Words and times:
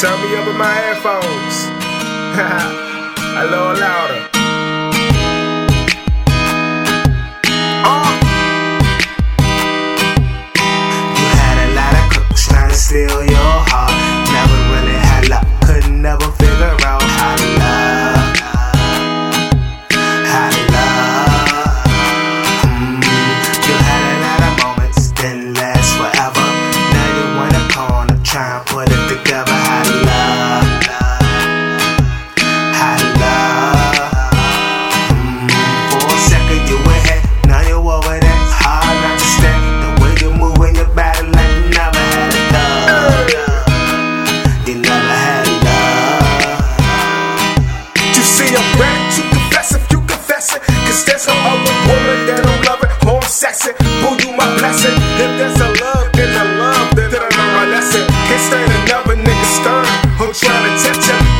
Turn 0.00 0.20
me 0.22 0.34
up 0.36 0.48
in 0.48 0.56
my 0.56 0.72
headphones. 0.72 1.68
a 3.36 3.44
little 3.44 3.78
louder. 3.78 4.41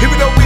Here 0.00 0.08
we 0.08 0.16
go. 0.16 0.39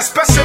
Special. 0.00 0.37